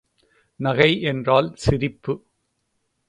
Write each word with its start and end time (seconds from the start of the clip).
நகை 0.59 1.01
என்றால் 1.01 1.51
சிரிப்பு. 1.55 2.13